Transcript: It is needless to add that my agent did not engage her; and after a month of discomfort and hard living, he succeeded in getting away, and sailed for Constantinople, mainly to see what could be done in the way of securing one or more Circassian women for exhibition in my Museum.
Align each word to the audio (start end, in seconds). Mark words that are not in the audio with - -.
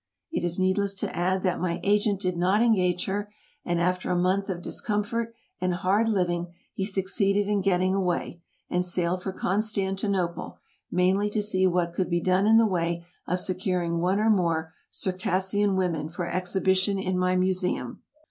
It 0.31 0.43
is 0.43 0.57
needless 0.57 0.95
to 0.95 1.15
add 1.15 1.43
that 1.43 1.59
my 1.59 1.79
agent 1.83 2.19
did 2.21 2.35
not 2.35 2.63
engage 2.63 3.05
her; 3.05 3.31
and 3.63 3.79
after 3.79 4.09
a 4.09 4.17
month 4.17 4.49
of 4.49 4.59
discomfort 4.63 5.35
and 5.59 5.75
hard 5.75 6.09
living, 6.09 6.55
he 6.73 6.87
succeeded 6.87 7.47
in 7.47 7.61
getting 7.61 7.93
away, 7.93 8.41
and 8.67 8.83
sailed 8.83 9.21
for 9.21 9.31
Constantinople, 9.31 10.57
mainly 10.89 11.29
to 11.29 11.41
see 11.43 11.67
what 11.67 11.93
could 11.93 12.09
be 12.09 12.19
done 12.19 12.47
in 12.47 12.57
the 12.57 12.65
way 12.65 13.05
of 13.27 13.39
securing 13.41 13.99
one 13.99 14.19
or 14.19 14.31
more 14.31 14.73
Circassian 14.89 15.75
women 15.75 16.09
for 16.09 16.27
exhibition 16.27 16.97
in 16.97 17.15
my 17.15 17.35
Museum. 17.35 18.01